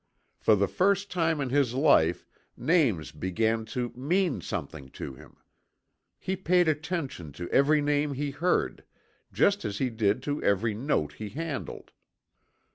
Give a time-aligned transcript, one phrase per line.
[0.39, 2.25] For the first time in his life
[2.57, 5.37] names began to mean something to him.
[6.17, 8.83] He paid attention to every name he heard,
[9.31, 11.91] just as he did to every note he handled.